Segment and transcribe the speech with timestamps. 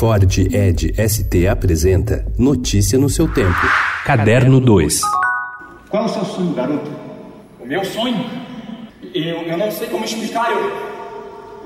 [0.00, 3.60] Ford Ed ST apresenta Notícia no seu tempo.
[4.02, 5.02] Caderno 2.
[5.90, 6.90] Qual é o seu sonho, garoto?
[7.60, 8.24] O meu sonho?
[9.14, 10.50] Eu, eu não sei como explicar.
[10.52, 10.72] Eu,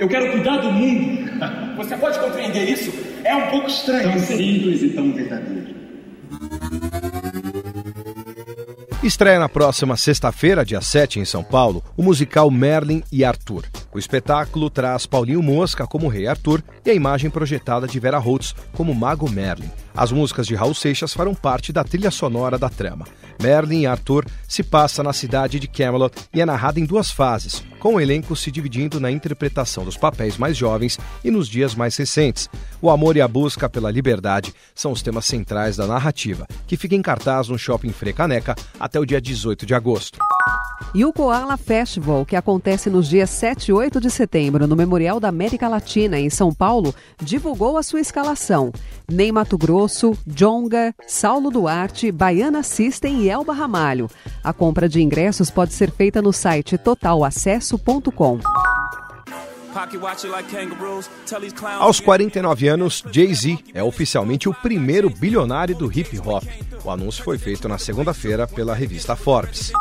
[0.01, 1.31] eu quero cuidar do mundo.
[1.79, 2.93] Você pode compreender isso?
[3.23, 4.11] É um pouco estranho.
[4.11, 5.84] Tão simples e tão verdadeiro.
[9.05, 13.66] Estreia na próxima sexta-feira, dia 7, em São Paulo, o musical Merlin e Arthur.
[13.93, 18.54] O espetáculo traz Paulinho Mosca como Rei Arthur e a imagem projetada de Vera Holtz
[18.72, 19.71] como Mago Merlin.
[19.95, 23.04] As músicas de Raul Seixas farão parte da trilha sonora da trama.
[23.43, 27.63] Merlin e Arthur se passa na cidade de Camelot e é narrada em duas fases,
[27.84, 31.94] com o elenco se dividindo na interpretação dos papéis mais jovens e nos dias mais
[31.94, 32.48] recentes.
[32.80, 36.94] O amor e a busca pela liberdade são os temas centrais da narrativa, que fica
[36.94, 40.19] em cartaz no Shopping Frecaneca até o dia 18 de agosto.
[40.95, 45.19] E o Koala Festival, que acontece nos dias 7 e 8 de setembro no Memorial
[45.19, 48.73] da América Latina, em São Paulo, divulgou a sua escalação.
[49.11, 54.08] Ney Mato Grosso, Jonga, Saulo Duarte, Baiana System e Elba Ramalho.
[54.42, 58.38] A compra de ingressos pode ser feita no site totalacesso.com.
[61.81, 66.44] Aos 49 anos, Jay-Z é oficialmente o primeiro bilionário do hip hop.
[66.84, 69.72] O anúncio foi feito na segunda-feira pela revista Forbes.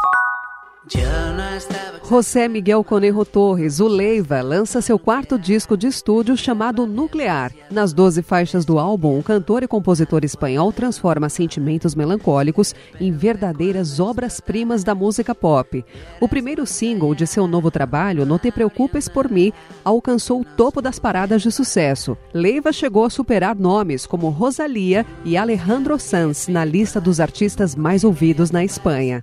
[2.13, 7.51] José Miguel Conejo Torres, o Leiva, lança seu quarto disco de estúdio chamado Nuclear.
[7.71, 13.99] Nas 12 faixas do álbum, o cantor e compositor espanhol transforma sentimentos melancólicos em verdadeiras
[13.99, 15.83] obras-primas da música pop.
[16.19, 19.51] O primeiro single de seu novo trabalho, No Te Preocupes por Mim,
[19.83, 22.15] alcançou o topo das paradas de sucesso.
[22.31, 28.03] Leiva chegou a superar nomes como Rosalia e Alejandro Sanz na lista dos artistas mais
[28.03, 29.21] ouvidos na Espanha.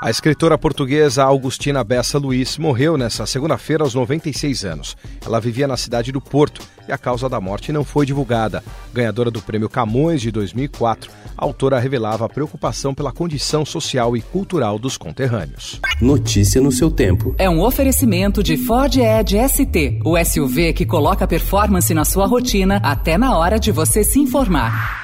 [0.00, 4.96] A escritora portuguesa Augustina Bessa Luiz morreu nesta segunda-feira aos 96 anos.
[5.26, 8.62] Ela vivia na cidade do Porto e a causa da morte não foi divulgada.
[8.94, 14.22] Ganhadora do Prêmio Camões de 2004, a autora revelava a preocupação pela condição social e
[14.22, 15.80] cultural dos conterrâneos.
[16.00, 17.34] Notícia no seu tempo.
[17.36, 22.80] É um oferecimento de Ford Edge ST, o SUV que coloca performance na sua rotina
[22.84, 24.97] até na hora de você se informar.